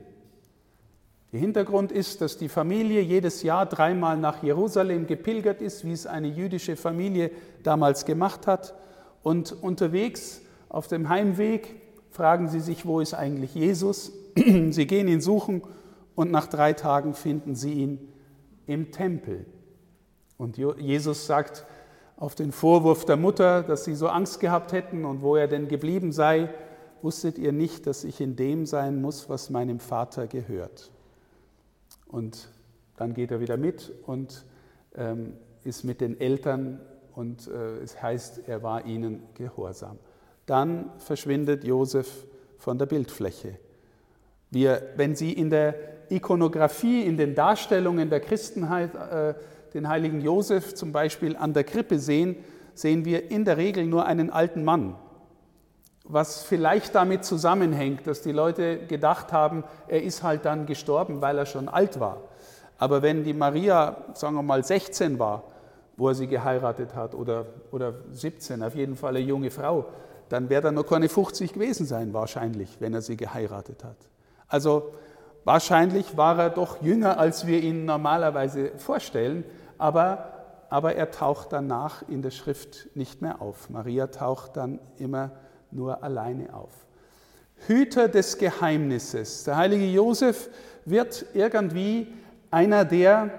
Der 1.34 1.40
Hintergrund 1.40 1.92
ist, 1.92 2.22
dass 2.22 2.38
die 2.38 2.48
Familie 2.48 3.02
jedes 3.02 3.42
Jahr 3.42 3.66
dreimal 3.66 4.18
nach 4.18 4.44
Jerusalem 4.44 5.08
gepilgert 5.08 5.64
ist, 5.64 5.84
wie 5.84 5.92
es 5.92 6.06
eine 6.06 6.28
jüdische 6.28 6.76
Familie 6.76 7.32
damals 7.64 8.06
gemacht 8.06 8.46
hat. 8.46 8.76
Und 9.24 9.52
unterwegs 9.64 10.44
auf 10.70 10.88
dem 10.88 11.10
Heimweg 11.10 11.82
fragen 12.12 12.50
sie 12.50 12.60
sich, 12.60 12.86
wo 12.86 13.00
ist 13.00 13.16
eigentlich 13.16 13.56
Jesus? 13.56 14.12
Sie 14.36 14.86
gehen 14.86 15.08
ihn 15.08 15.22
suchen 15.22 15.64
und 16.14 16.30
nach 16.32 16.46
drei 16.46 16.74
Tagen 16.74 17.16
finden 17.16 17.56
sie 17.56 17.74
ihn 17.74 18.14
im 18.68 18.92
Tempel. 18.92 19.48
Und 20.38 20.58
Jesus 20.58 21.26
sagt 21.26 21.66
auf 22.16 22.36
den 22.36 22.52
Vorwurf 22.52 23.06
der 23.06 23.18
Mutter, 23.18 23.64
dass 23.64 23.86
sie 23.86 23.96
so 23.96 24.08
Angst 24.08 24.40
gehabt 24.40 24.72
hätten 24.72 25.06
und 25.06 25.22
wo 25.22 25.36
er 25.36 25.48
denn 25.48 25.68
geblieben 25.68 26.12
sei, 26.12 26.50
wusstet 27.02 27.38
ihr 27.38 27.52
nicht, 27.52 27.88
dass 27.88 28.04
ich 28.04 28.22
in 28.22 28.36
dem 28.36 28.66
sein 28.66 29.02
muss, 29.02 29.30
was 29.30 29.50
meinem 29.50 29.80
Vater 29.80 30.28
gehört. 30.28 30.93
Und 32.14 32.48
dann 32.96 33.16
geht 33.16 33.32
er 33.32 33.40
wieder 33.40 33.58
mit 33.58 33.92
und 34.06 34.46
ähm, 34.96 35.34
ist 35.64 35.84
mit 35.84 36.00
den 36.00 36.22
Eltern 36.22 36.80
und 37.16 37.48
äh, 37.48 37.78
es 37.80 38.00
heißt, 38.00 38.48
er 38.48 38.62
war 38.62 38.86
ihnen 38.86 39.24
gehorsam. 39.34 39.98
Dann 40.46 40.92
verschwindet 41.00 41.64
Josef 41.64 42.28
von 42.60 42.78
der 42.78 42.86
Bildfläche. 42.86 43.58
Wir, 44.52 44.90
wenn 44.96 45.16
Sie 45.16 45.34
in 45.34 45.50
der 45.50 45.74
Ikonografie, 46.10 47.02
in 47.02 47.18
den 47.18 47.34
Darstellungen 47.34 48.12
der 48.12 48.20
Christenheit 48.20 48.94
äh, 48.94 49.34
den 49.74 49.90
heiligen 49.90 50.22
Josef 50.22 50.76
zum 50.76 50.92
Beispiel 50.92 51.36
an 51.36 51.54
der 51.54 51.64
Krippe 51.64 51.98
sehen, 51.98 52.36
sehen 52.76 53.06
wir 53.06 53.32
in 53.32 53.44
der 53.44 53.58
Regel 53.58 53.88
nur 53.88 54.06
einen 54.06 54.30
alten 54.30 54.64
Mann 54.64 54.98
was 56.04 56.44
vielleicht 56.44 56.96
damit 56.96 57.24
zusammenhängt, 57.24 58.08
dass 58.08 58.22
die 58.22 58.32
Leute 58.32 58.86
gedacht 58.86 59.32
haben, 59.32 59.64
er 59.88 60.04
ist 60.04 60.22
halt 60.22 60.46
dann 60.46 60.66
gestorben, 60.66 61.22
weil 61.22 61.38
er 61.38 61.46
schon 61.46 61.70
alt 61.70 62.00
war. 62.00 62.18
Aber 62.78 63.02
wenn 63.02 63.24
die 63.24 63.34
Maria, 63.34 63.98
sagen 64.14 64.36
wir 64.36 64.42
mal, 64.42 64.64
16 64.64 65.18
war, 65.18 65.44
wo 65.96 66.10
er 66.10 66.16
sie 66.16 66.28
geheiratet 66.28 66.96
hat, 66.96 67.16
oder, 67.16 67.46
oder 67.72 67.94
17, 68.12 68.62
auf 68.64 68.76
jeden 68.76 68.96
Fall 68.96 69.16
eine 69.16 69.26
junge 69.26 69.52
Frau, 69.52 69.86
dann 70.28 70.50
wäre 70.50 70.70
er 70.70 70.72
noch 70.72 70.86
keine 70.86 71.08
50 71.08 71.54
gewesen 71.54 71.86
sein, 71.86 72.14
wahrscheinlich, 72.14 72.78
wenn 72.82 72.94
er 72.94 73.02
sie 73.02 73.16
geheiratet 73.16 73.84
hat. 73.84 73.98
Also 74.48 74.94
wahrscheinlich 75.46 76.18
war 76.18 76.38
er 76.40 76.50
doch 76.50 76.82
jünger, 76.82 77.20
als 77.20 77.48
wir 77.48 77.62
ihn 77.62 77.86
normalerweise 77.86 78.72
vorstellen, 78.78 79.46
aber, 79.78 80.34
aber 80.70 80.96
er 80.96 81.12
taucht 81.12 81.54
danach 81.54 82.08
in 82.10 82.22
der 82.22 82.32
Schrift 82.32 82.90
nicht 82.96 83.22
mehr 83.22 83.42
auf. 83.42 83.70
Maria 83.70 84.08
taucht 84.08 84.58
dann 84.58 84.80
immer 84.98 85.32
nur 85.74 86.04
alleine 86.04 86.54
auf. 86.54 86.72
Hüter 87.68 88.08
des 88.08 88.38
Geheimnisses. 88.38 89.46
Der 89.46 89.58
heilige 89.58 89.86
Josef 89.86 90.50
wird 90.86 91.26
irgendwie 91.34 92.08
einer, 92.52 92.86
der 92.86 93.32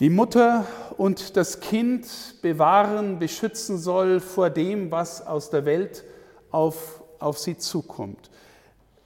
die 0.00 0.10
Mutter 0.10 0.66
und 0.96 1.36
das 1.36 1.60
Kind 1.60 2.06
bewahren, 2.42 3.18
beschützen 3.18 3.78
soll 3.78 4.20
vor 4.20 4.50
dem, 4.50 4.90
was 4.90 5.26
aus 5.26 5.50
der 5.50 5.64
Welt 5.64 6.04
auf, 6.50 7.02
auf 7.18 7.38
sie 7.38 7.56
zukommt. 7.56 8.30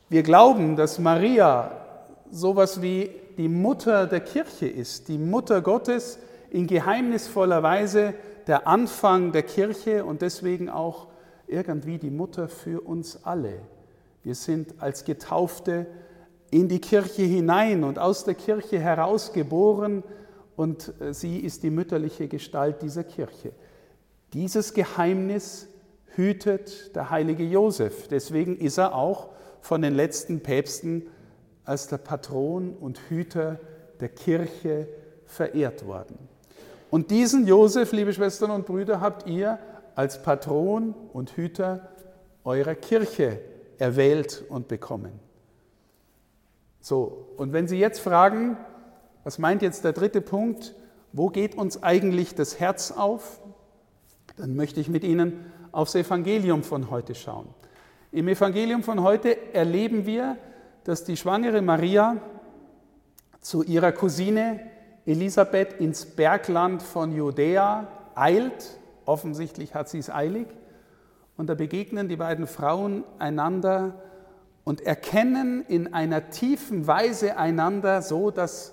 Wir 0.09 0.23
glauben, 0.23 0.77
dass 0.77 0.99
Maria 0.99 1.71
sowas 2.31 2.83
wie 2.83 3.11
die 3.37 3.49
Mutter 3.49 4.07
der 4.07 4.21
Kirche 4.21 4.67
ist, 4.67 5.09
die 5.09 5.19
Mutter 5.19 5.63
Gottes 5.63 6.19
in 6.51 6.67
geheimnisvoller 6.67 7.63
Weise 7.63 8.15
der 8.47 8.67
Anfang 8.67 9.31
der 9.31 9.45
Kirche 9.45 10.05
und 10.05 10.23
deswegen 10.23 10.69
auch 10.69 11.07
irgendwie 11.51 11.99
die 11.99 12.11
Mutter 12.11 12.49
für 12.49 12.81
uns 12.81 13.25
alle. 13.25 13.61
Wir 14.23 14.35
sind 14.35 14.75
als 14.81 15.05
Getaufte 15.05 15.87
in 16.51 16.69
die 16.69 16.81
Kirche 16.81 17.23
hinein 17.23 17.85
und 17.85 17.99
aus 17.99 18.25
der 18.25 18.35
Kirche 18.35 18.79
heraus 18.79 19.33
geboren 19.33 20.03
und 20.57 20.93
äh, 21.01 21.15
sie 21.15 21.39
ist 21.39 21.63
die 21.63 21.71
mütterliche 21.71 22.29
Gestalt 22.29 22.83
dieser 22.83 23.05
Kirche. 23.05 23.53
Dieses 24.33 24.75
Geheimnis 24.75 25.69
hütet 26.17 26.95
der 26.95 27.11
heilige 27.11 27.45
Josef. 27.45 28.09
Deswegen 28.09 28.57
ist 28.59 28.79
er 28.79 28.95
auch 28.95 29.29
von 29.61 29.83
den 29.83 29.95
letzten 29.95 30.41
Päpsten 30.41 31.07
als 31.65 31.89
der 31.89 31.99
Patron 31.99 32.75
und 32.75 32.99
Hüter 33.09 33.61
der 34.01 34.09
Kirche 34.09 34.89
verehrt 35.25 35.87
worden. 35.87 36.19
Und 36.91 37.11
diesen 37.11 37.47
Josef, 37.47 37.93
liebe 37.93 38.13
Schwestern 38.13 38.51
und 38.51 38.67
Brüder, 38.67 39.01
habt 39.01 39.29
ihr 39.29 39.59
als 39.95 40.23
Patron 40.23 40.95
und 41.13 41.31
Hüter 41.37 41.91
eurer 42.45 42.75
Kirche 42.75 43.41
erwählt 43.79 44.45
und 44.49 44.69
bekommen. 44.69 45.13
So, 46.81 47.27
und 47.37 47.53
wenn 47.53 47.69
Sie 47.69 47.79
jetzt 47.79 48.01
fragen, 48.01 48.57
was 49.25 49.39
meint 49.39 49.63
jetzt 49.63 49.85
der 49.85 49.93
dritte 49.93 50.21
Punkt, 50.21 50.75
wo 51.13 51.29
geht 51.29 51.55
uns 51.55 51.83
eigentlich 51.83 52.35
das 52.35 52.59
Herz 52.59 52.93
auf, 52.93 53.41
dann 54.37 54.57
möchte 54.57 54.81
ich 54.81 54.89
mit 54.89 55.05
Ihnen 55.05 55.45
aufs 55.73 55.95
Evangelium 55.95 56.63
von 56.63 56.91
heute 56.91 57.15
schauen. 57.15 57.49
Im 58.13 58.29
Evangelium 58.29 58.83
von 58.83 59.03
heute 59.03 59.55
erleben 59.55 60.07
wir, 60.07 60.37
dass 60.85 61.05
die 61.05 61.17
schwangere 61.17 61.63
Maria 61.63 62.17
zu 63.41 63.63
ihrer 63.63 63.93
Cousine 63.93 64.61
Elisabeth 65.07 65.81
ins 65.81 66.05
Bergland 66.05 66.83
von 66.83 67.15
Judäa 67.15 67.87
eilt 68.15 68.79
Offensichtlich 69.11 69.75
hat 69.75 69.89
sie 69.89 69.99
es 69.99 70.09
eilig. 70.09 70.47
Und 71.37 71.49
da 71.49 71.55
begegnen 71.55 72.09
die 72.09 72.15
beiden 72.15 72.47
Frauen 72.47 73.03
einander 73.19 74.01
und 74.63 74.83
erkennen 74.83 75.65
in 75.67 75.93
einer 75.93 76.31
tiefen 76.31 76.87
Weise 76.87 77.37
einander 77.37 78.03
so, 78.03 78.31
dass 78.31 78.73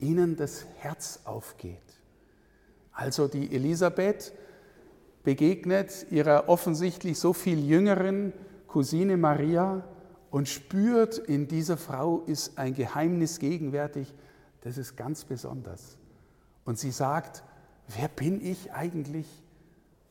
ihnen 0.00 0.36
das 0.36 0.64
Herz 0.78 1.20
aufgeht. 1.26 1.82
Also 2.92 3.28
die 3.28 3.54
Elisabeth 3.54 4.32
begegnet 5.22 6.06
ihrer 6.10 6.48
offensichtlich 6.48 7.18
so 7.18 7.34
viel 7.34 7.62
jüngeren 7.62 8.32
Cousine 8.68 9.18
Maria 9.18 9.84
und 10.30 10.48
spürt, 10.48 11.18
in 11.18 11.46
dieser 11.46 11.76
Frau 11.76 12.20
ist 12.20 12.56
ein 12.58 12.72
Geheimnis 12.72 13.38
gegenwärtig, 13.38 14.14
das 14.62 14.78
ist 14.78 14.96
ganz 14.96 15.24
besonders. 15.24 15.98
Und 16.64 16.78
sie 16.78 16.90
sagt, 16.90 17.42
wer 17.88 18.08
bin 18.08 18.42
ich 18.42 18.72
eigentlich, 18.72 19.26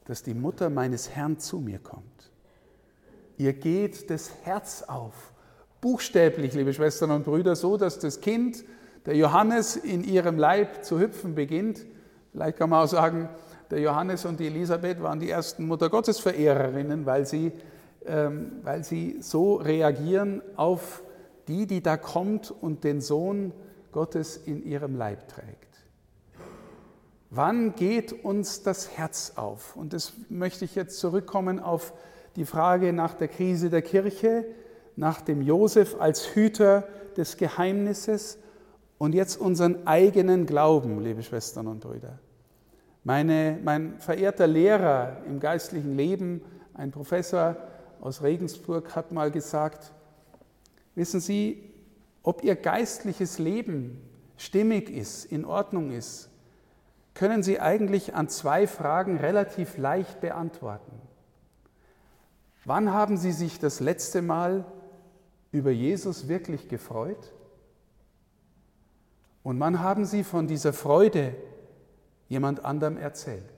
dass 0.07 0.23
die 0.23 0.33
Mutter 0.33 0.69
meines 0.69 1.09
Herrn 1.11 1.39
zu 1.39 1.59
mir 1.59 1.79
kommt. 1.79 2.31
Ihr 3.37 3.53
geht 3.53 4.09
das 4.09 4.31
Herz 4.43 4.83
auf, 4.83 5.31
buchstäblich, 5.79 6.53
liebe 6.53 6.73
Schwestern 6.73 7.11
und 7.11 7.25
Brüder, 7.25 7.55
so, 7.55 7.77
dass 7.77 7.99
das 7.99 8.19
Kind, 8.19 8.65
der 9.05 9.15
Johannes, 9.15 9.75
in 9.75 10.03
ihrem 10.03 10.37
Leib 10.37 10.83
zu 10.83 10.99
hüpfen 10.99 11.35
beginnt, 11.35 11.85
Vielleicht 12.37 12.59
kann 12.59 12.69
man 12.69 12.83
auch 12.83 12.87
sagen, 12.87 13.29
der 13.71 13.79
Johannes 13.79 14.23
und 14.23 14.39
die 14.39 14.45
Elisabeth 14.45 15.01
waren 15.01 15.19
die 15.19 15.31
ersten 15.31 15.65
Muttergottesverehrerinnen, 15.65 17.07
weil 17.07 17.25
sie, 17.25 17.51
ähm, 18.05 18.59
weil 18.61 18.83
sie 18.83 19.17
so 19.21 19.55
reagieren 19.55 20.43
auf 20.55 21.01
die, 21.47 21.65
die 21.65 21.81
da 21.81 21.97
kommt 21.97 22.51
und 22.51 22.83
den 22.83 23.01
Sohn 23.01 23.53
Gottes 23.91 24.37
in 24.37 24.63
ihrem 24.63 24.95
Leib 24.95 25.27
trägt. 25.29 25.66
Wann 27.29 27.75
geht 27.75 28.23
uns 28.23 28.63
das 28.63 28.97
Herz 28.97 29.33
auf? 29.35 29.75
Und 29.75 29.93
das 29.93 30.13
möchte 30.29 30.63
ich 30.63 30.75
jetzt 30.75 30.99
zurückkommen 30.99 31.59
auf 31.59 31.93
die 32.37 32.45
Frage 32.45 32.93
nach 32.93 33.15
der 33.15 33.27
Krise 33.27 33.69
der 33.69 33.81
Kirche, 33.81 34.45
nach 34.95 35.21
dem 35.21 35.41
Josef 35.41 35.99
als 35.99 36.35
Hüter 36.35 36.87
des 37.17 37.37
Geheimnisses 37.37 38.37
und 38.97 39.13
jetzt 39.13 39.39
unseren 39.39 39.85
eigenen 39.85 40.45
Glauben, 40.45 41.01
liebe 41.01 41.21
Schwestern 41.21 41.67
und 41.67 41.81
Brüder. 41.81 42.19
Meine, 43.03 43.59
mein 43.63 43.99
verehrter 43.99 44.47
Lehrer 44.47 45.17
im 45.27 45.39
geistlichen 45.39 45.95
Leben, 45.95 46.41
ein 46.73 46.91
Professor 46.91 47.57
aus 48.01 48.21
Regensburg, 48.21 48.95
hat 48.95 49.11
mal 49.11 49.31
gesagt, 49.31 49.91
wissen 50.95 51.19
Sie, 51.19 51.73
ob 52.23 52.43
Ihr 52.43 52.55
geistliches 52.55 53.39
Leben 53.39 54.01
stimmig 54.37 54.89
ist, 54.89 55.25
in 55.25 55.45
Ordnung 55.45 55.91
ist, 55.91 56.26
können 57.17 57.41
Sie 57.41 57.59
eigentlich 57.59 58.13
an 58.13 58.29
zwei 58.29 58.67
Fragen 58.67 59.17
relativ 59.17 59.77
leicht 59.77 60.21
beantworten. 60.21 60.91
Wann 62.63 62.93
haben 62.93 63.17
Sie 63.17 63.31
sich 63.31 63.57
das 63.57 63.79
letzte 63.79 64.21
Mal 64.21 64.65
über 65.51 65.71
Jesus 65.71 66.27
wirklich 66.27 66.69
gefreut? 66.69 67.33
Und 69.41 69.59
wann 69.59 69.79
haben 69.79 70.05
Sie 70.05 70.23
von 70.23 70.45
dieser 70.45 70.73
Freude 70.73 71.33
jemand 72.29 72.63
anderem 72.63 72.97
erzählt? 72.97 73.49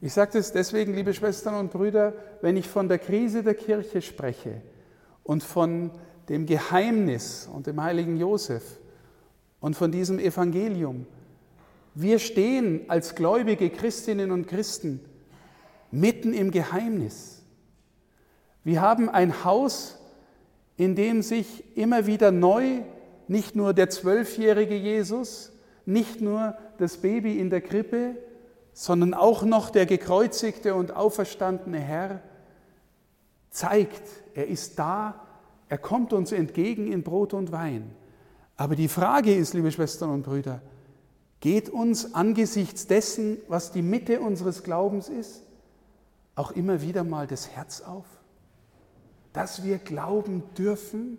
Ich 0.00 0.12
sage 0.12 0.32
das 0.32 0.50
deswegen, 0.50 0.92
liebe 0.94 1.14
Schwestern 1.14 1.54
und 1.54 1.70
Brüder, 1.70 2.14
wenn 2.40 2.56
ich 2.56 2.68
von 2.68 2.88
der 2.88 2.98
Krise 2.98 3.44
der 3.44 3.54
Kirche 3.54 4.02
spreche 4.02 4.60
und 5.22 5.44
von 5.44 5.92
dem 6.28 6.46
Geheimnis 6.46 7.46
und 7.46 7.68
dem 7.68 7.80
heiligen 7.80 8.16
Josef, 8.16 8.79
und 9.60 9.76
von 9.76 9.92
diesem 9.92 10.18
Evangelium. 10.18 11.06
Wir 11.94 12.18
stehen 12.18 12.84
als 12.88 13.14
gläubige 13.14 13.70
Christinnen 13.70 14.30
und 14.30 14.46
Christen 14.46 15.00
mitten 15.90 16.32
im 16.32 16.50
Geheimnis. 16.50 17.42
Wir 18.62 18.80
haben 18.80 19.08
ein 19.08 19.44
Haus, 19.44 19.98
in 20.76 20.94
dem 20.94 21.22
sich 21.22 21.76
immer 21.76 22.06
wieder 22.06 22.30
neu 22.30 22.82
nicht 23.28 23.54
nur 23.54 23.74
der 23.74 23.90
zwölfjährige 23.90 24.76
Jesus, 24.76 25.52
nicht 25.86 26.20
nur 26.20 26.56
das 26.78 26.98
Baby 26.98 27.38
in 27.38 27.50
der 27.50 27.60
Krippe, 27.60 28.16
sondern 28.72 29.14
auch 29.14 29.42
noch 29.42 29.70
der 29.70 29.86
gekreuzigte 29.86 30.74
und 30.74 30.94
auferstandene 30.94 31.78
Herr 31.78 32.22
zeigt, 33.50 34.02
er 34.34 34.46
ist 34.46 34.78
da, 34.78 35.26
er 35.68 35.78
kommt 35.78 36.12
uns 36.12 36.32
entgegen 36.32 36.90
in 36.90 37.02
Brot 37.02 37.34
und 37.34 37.52
Wein. 37.52 37.90
Aber 38.60 38.76
die 38.76 38.88
Frage 38.88 39.34
ist, 39.34 39.54
liebe 39.54 39.72
Schwestern 39.72 40.10
und 40.10 40.22
Brüder, 40.22 40.60
geht 41.40 41.70
uns 41.70 42.14
angesichts 42.14 42.86
dessen, 42.86 43.38
was 43.48 43.72
die 43.72 43.80
Mitte 43.80 44.20
unseres 44.20 44.62
Glaubens 44.62 45.08
ist, 45.08 45.44
auch 46.34 46.50
immer 46.50 46.82
wieder 46.82 47.02
mal 47.02 47.26
das 47.26 47.48
Herz 47.48 47.80
auf? 47.80 48.04
Dass 49.32 49.64
wir 49.64 49.78
glauben 49.78 50.42
dürfen, 50.58 51.16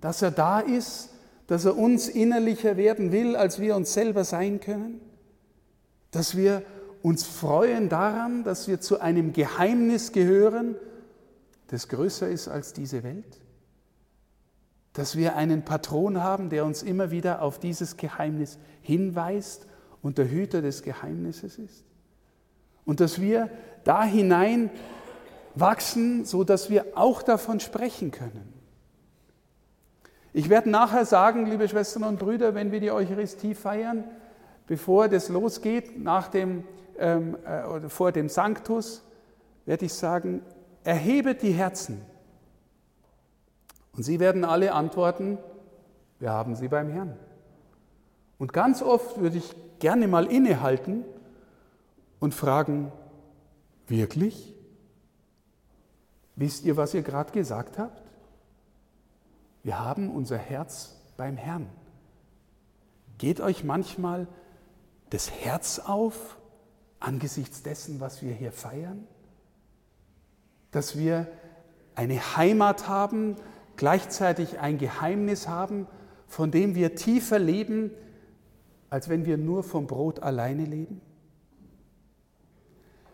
dass 0.00 0.20
er 0.20 0.32
da 0.32 0.58
ist, 0.58 1.10
dass 1.46 1.64
er 1.64 1.78
uns 1.78 2.08
innerlicher 2.08 2.76
werden 2.76 3.12
will, 3.12 3.36
als 3.36 3.60
wir 3.60 3.76
uns 3.76 3.92
selber 3.92 4.24
sein 4.24 4.58
können? 4.58 5.00
Dass 6.10 6.36
wir 6.36 6.64
uns 7.02 7.22
freuen 7.22 7.88
daran, 7.88 8.42
dass 8.42 8.66
wir 8.66 8.80
zu 8.80 9.00
einem 9.00 9.32
Geheimnis 9.32 10.10
gehören, 10.10 10.74
das 11.68 11.86
größer 11.86 12.28
ist 12.28 12.48
als 12.48 12.72
diese 12.72 13.04
Welt? 13.04 13.43
Dass 14.94 15.16
wir 15.16 15.36
einen 15.36 15.64
Patron 15.64 16.22
haben, 16.22 16.48
der 16.48 16.64
uns 16.64 16.82
immer 16.82 17.10
wieder 17.10 17.42
auf 17.42 17.58
dieses 17.58 17.96
Geheimnis 17.96 18.58
hinweist 18.80 19.66
und 20.02 20.18
der 20.18 20.30
Hüter 20.30 20.62
des 20.62 20.82
Geheimnisses 20.82 21.58
ist. 21.58 21.84
Und 22.84 23.00
dass 23.00 23.20
wir 23.20 23.50
da 23.82 24.04
hinein 24.04 24.70
wachsen, 25.56 26.24
so 26.24 26.44
dass 26.44 26.70
wir 26.70 26.86
auch 26.94 27.22
davon 27.22 27.60
sprechen 27.60 28.12
können. 28.12 28.52
Ich 30.32 30.48
werde 30.48 30.70
nachher 30.70 31.04
sagen, 31.04 31.46
liebe 31.46 31.68
Schwestern 31.68 32.04
und 32.04 32.18
Brüder, 32.18 32.54
wenn 32.54 32.70
wir 32.70 32.80
die 32.80 32.90
Eucharistie 32.90 33.54
feiern, 33.54 34.04
bevor 34.66 35.08
das 35.08 35.28
losgeht, 35.28 36.02
nach 36.02 36.28
dem, 36.28 36.64
ähm, 36.98 37.36
äh, 37.44 37.88
vor 37.88 38.12
dem 38.12 38.28
Sanctus, 38.28 39.02
werde 39.66 39.86
ich 39.86 39.92
sagen, 39.92 40.42
erhebet 40.84 41.42
die 41.42 41.52
Herzen 41.52 42.00
und 43.96 44.02
sie 44.02 44.20
werden 44.20 44.44
alle 44.44 44.72
antworten, 44.72 45.38
wir 46.18 46.30
haben 46.30 46.56
sie 46.56 46.68
beim 46.68 46.90
Herrn. 46.90 47.16
Und 48.38 48.52
ganz 48.52 48.82
oft 48.82 49.20
würde 49.20 49.38
ich 49.38 49.54
gerne 49.78 50.08
mal 50.08 50.26
innehalten 50.26 51.04
und 52.20 52.34
fragen, 52.34 52.90
wirklich? 53.86 54.54
Wisst 56.36 56.64
ihr, 56.64 56.76
was 56.76 56.94
ihr 56.94 57.02
gerade 57.02 57.32
gesagt 57.32 57.78
habt? 57.78 58.02
Wir 59.62 59.78
haben 59.78 60.10
unser 60.10 60.36
Herz 60.36 60.96
beim 61.16 61.36
Herrn. 61.36 61.68
Geht 63.18 63.40
euch 63.40 63.64
manchmal 63.64 64.26
das 65.10 65.30
Herz 65.30 65.78
auf 65.78 66.38
angesichts 66.98 67.62
dessen, 67.62 68.00
was 68.00 68.22
wir 68.22 68.32
hier 68.32 68.52
feiern? 68.52 69.06
Dass 70.70 70.98
wir 70.98 71.28
eine 71.94 72.36
Heimat 72.36 72.88
haben, 72.88 73.36
gleichzeitig 73.76 74.58
ein 74.60 74.78
Geheimnis 74.78 75.48
haben, 75.48 75.86
von 76.26 76.50
dem 76.50 76.74
wir 76.74 76.94
tiefer 76.94 77.38
leben, 77.38 77.90
als 78.90 79.08
wenn 79.08 79.26
wir 79.26 79.36
nur 79.36 79.62
vom 79.62 79.86
Brot 79.86 80.20
alleine 80.20 80.64
leben? 80.64 81.00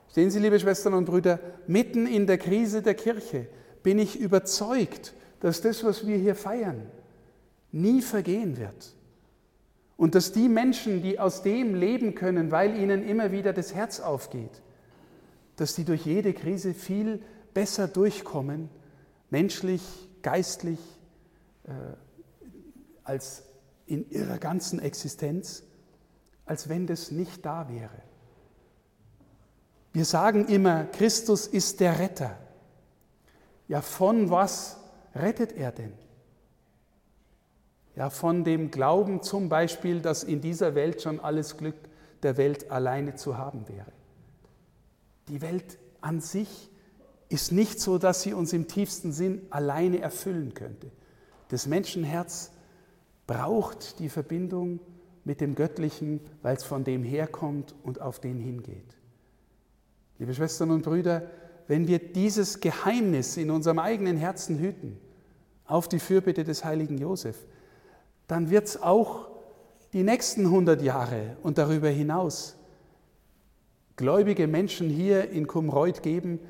Sehen 0.09 0.31
Sie, 0.31 0.41
liebe 0.41 0.59
Schwestern 0.59 0.95
und 0.95 1.05
Brüder, 1.05 1.39
mitten 1.67 2.07
in 2.07 2.27
der 2.27 2.39
Krise 2.39 2.83
der 2.83 2.95
Kirche 2.95 3.47
bin 3.83 3.99
ich 3.99 4.19
überzeugt, 4.19 5.15
dass 5.41 5.61
das, 5.61 5.85
was 5.85 6.07
wir 6.07 6.17
hier 6.17 6.35
feiern, 6.35 6.87
nie 7.73 8.03
vergehen 8.03 8.57
wird. 8.57 8.95
Und 9.97 10.15
dass 10.15 10.33
die 10.33 10.49
Menschen, 10.49 11.03
die 11.03 11.19
aus 11.19 11.43
dem 11.43 11.75
leben 11.75 12.15
können, 12.15 12.51
weil 12.51 12.77
ihnen 12.77 13.07
immer 13.07 13.33
wieder 13.33 13.53
das 13.53 13.75
Herz 13.75 14.01
aufgeht, 14.01 14.63
dass 15.57 15.75
die 15.75 15.85
durch 15.85 16.07
jede 16.07 16.33
Krise 16.33 16.75
viel 16.75 17.23
besser 17.55 17.87
durchkommen, 17.87 18.69
menschlich, 19.31 20.09
geistlich, 20.23 20.81
äh, 21.65 21.73
als 23.05 23.43
in 23.87 24.09
ihrer 24.11 24.39
ganzen 24.39 24.79
Existenz, 24.79 25.65
als 26.45 26.69
wenn 26.69 26.87
das 26.87 27.11
nicht 27.11 27.45
da 27.45 27.69
wäre. 27.69 28.03
Wir 29.93 30.05
sagen 30.05 30.47
immer, 30.47 30.85
Christus 30.85 31.47
ist 31.47 31.81
der 31.81 31.99
Retter. 31.99 32.39
Ja, 33.67 33.83
von 33.83 34.31
was 34.31 34.79
rettet 35.15 35.53
er 35.53 35.73
denn? 35.73 35.93
Ja, 37.97 38.11
von 38.11 38.45
dem 38.45 38.71
Glauben 38.71 39.23
zum 39.23 39.49
Beispiel, 39.49 40.01
dass 40.01 40.23
in 40.23 40.41
dieser 40.41 40.75
Welt 40.75 41.03
schon 41.03 41.19
alles 41.21 41.57
Glück 41.57 41.77
der 42.23 42.37
Welt 42.37 42.71
alleine 42.71 43.17
zu 43.17 43.37
haben 43.37 43.69
wäre. 43.69 43.93
Die 45.29 45.41
Welt 45.43 45.79
an 46.01 46.21
sich 46.21 46.70
ist 47.31 47.53
nicht 47.53 47.81
so, 47.81 47.97
dass 47.97 48.23
sie 48.23 48.35
uns 48.35 48.53
im 48.53 48.69
tiefsten 48.69 49.13
Sinn 49.13 49.43
alleine 49.51 50.01
erfüllen 50.01 50.53
könnte. 50.53 50.91
Das 51.49 51.67
Menschenherz 51.67 52.51
braucht 53.27 53.99
die 54.01 54.09
Verbindung 54.09 54.81
mit 55.25 55.41
dem 55.41 55.55
Göttlichen, 55.55 56.21
weil 56.43 56.57
es 56.57 56.65
von 56.65 56.85
dem 56.85 57.05
herkommt 57.05 57.75
und 57.85 58.01
auf 58.01 58.19
den 58.19 58.41
hingeht. 58.41 58.97
Liebe 60.19 60.35
Schwestern 60.35 60.73
und 60.73 60.83
Brüder, 60.83 61.31
wenn 61.69 61.87
wir 61.87 62.01
dieses 62.01 62.61
Geheimnis 62.61 63.37
in 63.37 63.51
unserem 63.51 63.79
eigenen 63.79 64.17
Herzen 64.17 64.59
hüten, 64.59 64.99
auf 65.65 65.87
die 65.87 66.01
Fürbitte 66.01 66.43
des 66.43 66.65
heiligen 66.65 66.99
Josef, 66.99 67.37
dann 68.27 68.51
wird 68.51 68.67
es 68.67 68.83
auch 68.83 69.29
die 69.93 70.03
nächsten 70.03 70.47
100 70.47 70.83
Jahre 70.83 71.37
und 71.43 71.59
darüber 71.59 71.89
hinaus 71.89 72.57
gläubige 73.95 74.49
Menschen 74.49 74.89
hier 74.89 75.31
in 75.31 75.47
Kumreuth 75.47 76.03
geben, 76.03 76.41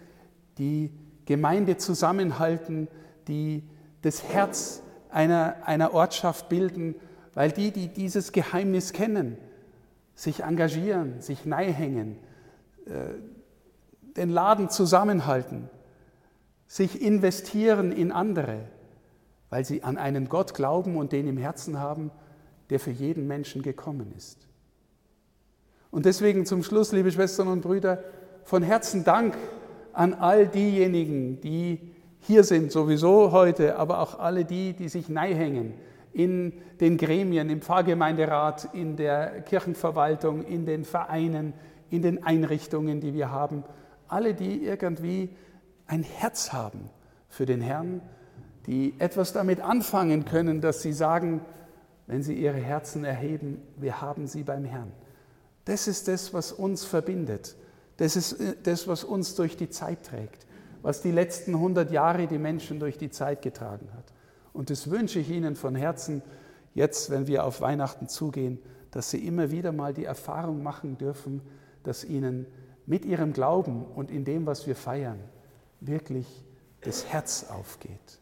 die 0.59 0.93
Gemeinde 1.25 1.77
zusammenhalten, 1.77 2.89
die 3.29 3.63
das 4.03 4.25
Herz 4.25 4.83
einer, 5.11 5.57
einer 5.65 5.93
Ortschaft 5.95 6.49
bilden, 6.49 6.95
weil 7.35 7.53
die, 7.53 7.71
die 7.71 7.89
dieses 7.89 8.33
Geheimnis 8.33 8.93
kennen, 8.93 9.37
sich 10.15 10.43
engagieren, 10.43 11.21
sich 11.21 11.45
neihängen, 11.45 12.17
äh, 12.87 13.15
den 14.17 14.31
Laden 14.31 14.69
zusammenhalten, 14.69 15.71
sich 16.67 17.01
investieren 17.01 17.93
in 17.93 18.13
andere, 18.13 18.61
weil 19.51 19.65
sie 19.65 19.83
an 19.83 19.99
einen 19.99 20.29
Gott 20.29 20.55
glauben 20.55 20.97
und 20.97 21.13
den 21.13 21.27
im 21.29 21.37
Herzen 21.37 21.79
haben, 21.79 22.11
der 22.71 22.81
für 22.81 22.91
jeden 22.91 23.27
Menschen 23.27 23.63
gekommen 23.63 24.13
ist. 24.17 24.47
Und 25.91 26.07
deswegen 26.07 26.47
zum 26.47 26.63
Schluss, 26.63 26.93
liebe 26.93 27.11
Schwestern 27.11 27.49
und 27.49 27.63
Brüder, 27.63 28.05
von 28.45 28.63
Herzen 28.63 29.05
Dank 29.05 29.37
an 30.01 30.15
all 30.15 30.49
diejenigen, 30.49 31.43
die 31.43 31.79
hier 32.21 32.43
sind, 32.43 32.73
sowieso 32.73 33.33
heute, 33.33 33.77
aber 33.77 33.99
auch 34.01 34.19
alle 34.19 34.47
die, 34.47 34.73
die 34.73 34.89
sich 34.89 35.11
neihängen 35.11 35.75
in 36.15 36.55
den 36.81 36.97
Gremien, 36.97 37.51
im 37.51 37.61
Pfarrgemeinderat, 37.61 38.71
in 38.73 38.97
der 38.97 39.43
Kirchenverwaltung, 39.43 40.43
in 40.43 40.65
den 40.65 40.85
Vereinen, 40.87 41.53
in 41.91 42.01
den 42.01 42.25
Einrichtungen, 42.25 43.03
die 43.03 43.13
wir 43.13 43.31
haben. 43.31 43.63
Alle, 44.09 44.33
die 44.33 44.65
irgendwie 44.65 45.29
ein 45.87 46.03
Herz 46.03 46.51
haben 46.55 46.89
für 47.29 47.45
den 47.45 47.61
Herrn, 47.61 48.01
die 48.67 48.95
etwas 49.01 49.35
damit 49.35 49.61
anfangen 49.61 50.25
können, 50.25 50.63
dass 50.63 50.81
sie 50.81 50.95
sagen, 50.95 51.43
wenn 52.07 52.23
sie 52.23 52.37
ihre 52.37 52.57
Herzen 52.57 53.05
erheben, 53.05 53.61
wir 53.77 54.01
haben 54.01 54.27
sie 54.27 54.45
beim 54.45 54.65
Herrn. 54.65 54.93
Das 55.67 55.87
ist 55.87 56.09
das, 56.09 56.33
was 56.33 56.53
uns 56.53 56.87
verbindet. 56.87 57.55
Das 58.01 58.17
ist 58.17 58.33
äh, 58.33 58.57
das, 58.63 58.89
was 58.89 59.05
uns 59.05 59.35
durch 59.35 59.59
die 59.59 59.69
Zeit 59.69 60.07
trägt, 60.07 60.47
was 60.81 61.03
die 61.03 61.11
letzten 61.11 61.55
100 61.55 61.91
Jahre 61.91 62.27
die 62.27 62.39
Menschen 62.39 62.81
durch 62.81 62.97
die 62.97 63.11
Zeit 63.11 63.43
getragen 63.43 63.89
hat. 63.95 64.15
Und 64.55 64.71
das 64.71 64.91
wünsche 64.91 65.19
ich 65.19 65.29
Ihnen 65.29 65.55
von 65.55 65.75
Herzen, 65.75 66.23
jetzt, 66.73 67.11
wenn 67.11 67.27
wir 67.27 67.45
auf 67.45 67.61
Weihnachten 67.61 68.09
zugehen, 68.09 68.59
dass 68.91 69.11
Sie 69.11 69.25
immer 69.25 69.51
wieder 69.51 69.71
mal 69.71 69.93
die 69.93 70.07
Erfahrung 70.07 70.63
machen 70.63 70.97
dürfen, 70.97 71.43
dass 71.83 72.03
Ihnen 72.03 72.47
mit 72.87 73.05
Ihrem 73.05 73.35
Glauben 73.35 73.85
und 73.85 74.11
in 74.11 74.25
dem, 74.25 74.47
was 74.47 74.67
wir 74.67 74.77
feiern, 74.77 75.21
wirklich 75.81 76.27
das 76.81 77.07
Herz 77.07 77.51
aufgeht. 77.51 78.19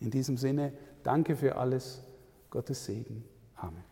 In 0.00 0.10
diesem 0.10 0.36
Sinne, 0.36 0.74
danke 1.02 1.34
für 1.34 1.56
alles. 1.56 2.02
Gottes 2.50 2.84
Segen. 2.84 3.24
Amen. 3.56 3.91